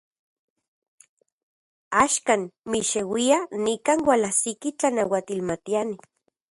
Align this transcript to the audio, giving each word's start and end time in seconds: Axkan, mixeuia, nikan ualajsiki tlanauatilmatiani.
Axkan, 2.05 2.47
mixeuia, 2.71 3.39
nikan 3.67 3.99
ualajsiki 4.11 4.69
tlanauatilmatiani. 4.79 5.95